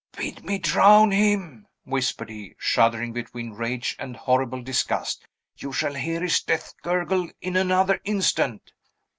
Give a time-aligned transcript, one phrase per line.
[0.17, 5.27] "Bid me drown him!" whispered he, shuddering between rage and horrible disgust.
[5.55, 8.71] "You shall hear his death gurgle in another instant!"